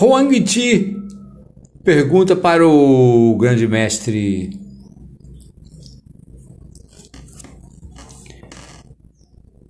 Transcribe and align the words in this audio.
호황귀치 0.00 0.99
pergunta 1.82 2.36
para 2.36 2.66
o 2.66 3.36
grande 3.36 3.66
mestre 3.66 4.60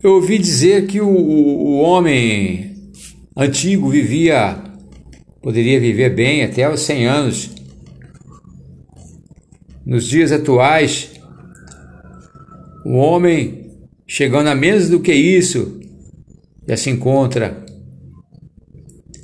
Eu 0.02 0.15
ouvi 0.15 0.38
dizer 0.38 0.87
que 0.87 0.99
o, 0.99 1.07
o, 1.07 1.80
homem 1.80 2.75
antigo 3.37 3.91
vivia, 3.91 4.59
poderia 5.43 5.79
viver 5.79 6.15
bem 6.15 6.43
até 6.43 6.73
os 6.73 6.80
100 6.80 7.07
anos. 7.07 7.51
Nos 9.85 10.07
dias 10.07 10.33
atuais, 10.33 11.11
o 12.87 12.95
homem, 12.95 13.73
chegando 14.07 14.49
a 14.49 14.55
menos 14.55 14.88
do 14.88 15.01
que 15.01 15.13
isso, 15.13 15.79
já 16.66 16.79
se 16.79 16.88
encontra 16.88 17.63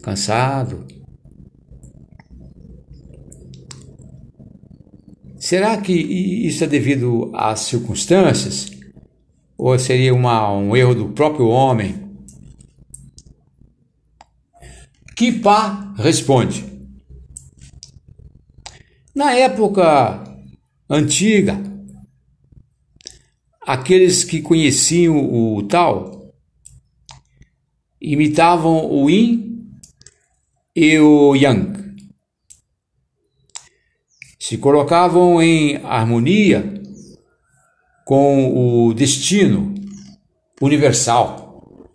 cansado, 0.03 0.85
Será 5.47 5.81
que 5.81 5.93
isso 5.93 6.65
é 6.65 6.67
devido 6.67 7.31
às 7.33 7.61
circunstâncias? 7.61 8.69
Ou 9.57 9.79
seria 9.79 10.13
uma, 10.13 10.51
um 10.51 10.75
erro 10.75 10.93
do 10.93 11.09
próprio 11.11 11.47
homem? 11.47 11.95
Kipa 15.15 15.95
responde: 15.97 16.65
Na 19.15 19.35
época 19.35 20.25
antiga, 20.91 21.63
aqueles 23.61 24.25
que 24.25 24.43
conheciam 24.43 25.33
o 25.33 25.63
tal 25.63 26.35
imitavam 28.01 28.91
o 28.91 29.09
yin 29.09 29.65
e 30.75 30.99
o 30.99 31.37
yang 31.37 31.96
se 34.47 34.59
colocavam 34.59 35.43
em 35.43 35.75
harmonia 35.79 36.81
com 38.05 38.87
o 38.87 38.95
destino 38.95 39.75
universal. 40.63 41.91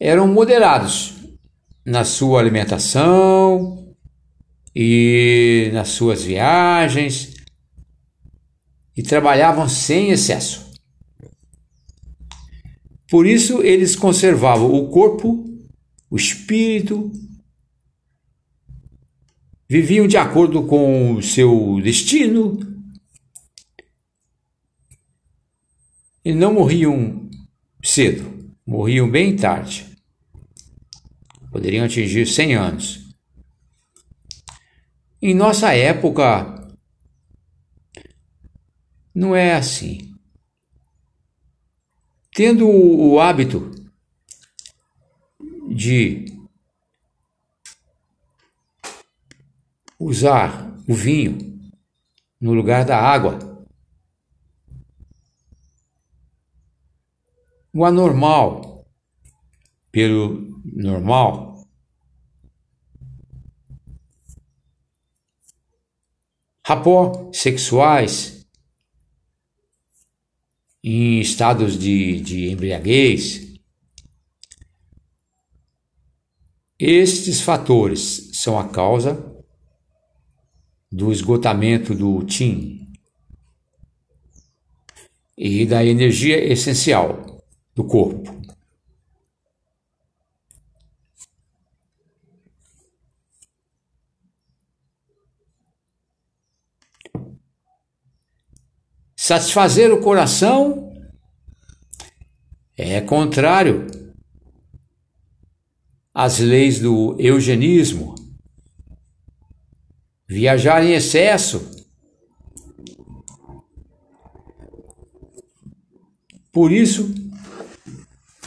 Eram 0.00 0.26
moderados 0.26 1.16
na 1.84 2.02
sua 2.02 2.40
alimentação 2.40 3.94
e 4.74 5.68
nas 5.74 5.88
suas 5.88 6.22
viagens 6.22 7.34
e 8.96 9.02
trabalhavam 9.02 9.68
sem 9.68 10.12
excesso. 10.12 10.72
Por 13.10 13.26
isso, 13.26 13.62
eles 13.62 13.94
conservavam 13.94 14.72
o 14.72 14.88
corpo, 14.88 15.44
o 16.08 16.16
espírito 16.16 17.12
viviam 19.68 20.06
de 20.06 20.16
acordo 20.16 20.66
com 20.66 21.14
o 21.14 21.22
seu 21.22 21.80
destino 21.82 22.58
e 26.24 26.32
não 26.32 26.54
morriam 26.54 27.28
cedo, 27.82 28.52
morriam 28.66 29.10
bem 29.10 29.36
tarde. 29.36 29.96
Poderiam 31.50 31.86
atingir 31.86 32.26
100 32.26 32.54
anos. 32.54 33.06
Em 35.22 35.34
nossa 35.34 35.72
época, 35.72 36.76
não 39.14 39.34
é 39.34 39.54
assim. 39.54 40.14
Tendo 42.34 42.68
o 42.68 43.18
hábito 43.18 43.70
de 45.74 46.35
usar 49.98 50.76
o 50.88 50.94
vinho 50.94 51.70
no 52.40 52.52
lugar 52.52 52.84
da 52.84 52.98
água. 52.98 53.38
O 57.72 57.84
anormal 57.84 58.86
pelo 59.90 60.62
normal. 60.64 61.66
Rapó 66.66 67.30
sexuais 67.32 68.46
em 70.82 71.20
estados 71.20 71.78
de, 71.78 72.20
de 72.20 72.50
embriaguez. 72.50 73.54
Estes 76.78 77.40
fatores 77.40 78.30
são 78.34 78.58
a 78.58 78.68
causa 78.68 79.35
do 80.90 81.12
esgotamento 81.12 81.94
do 81.94 82.24
Tim 82.24 82.92
e 85.36 85.66
da 85.66 85.84
energia 85.84 86.42
essencial 86.44 87.42
do 87.74 87.84
corpo. 87.84 88.34
Satisfazer 99.14 99.92
o 99.92 100.00
coração 100.00 100.94
é 102.76 103.00
contrário 103.00 103.86
às 106.14 106.38
leis 106.38 106.78
do 106.78 107.16
eugenismo 107.18 108.14
viajar 110.28 110.84
em 110.84 110.92
excesso. 110.92 111.70
Por 116.52 116.72
isso, 116.72 117.14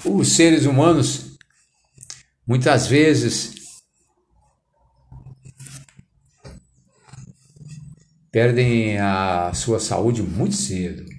os 0.03 0.29
seres 0.29 0.65
humanos 0.65 1.37
muitas 2.45 2.87
vezes 2.87 3.53
perdem 8.31 8.97
a 8.99 9.51
sua 9.53 9.79
saúde 9.79 10.21
muito 10.23 10.55
cedo. 10.55 11.18